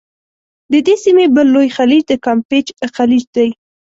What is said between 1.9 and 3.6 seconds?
د کامپېچ خلیج دی.